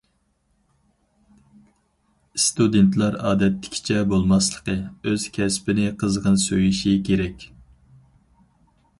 [2.37, 4.77] ئىستۇدېنتلار ئادەتتىكىچە بولماسلىقى،
[5.11, 7.45] ئۆز كەسپىنى قىزغىن سۆيۈشى كېرەك.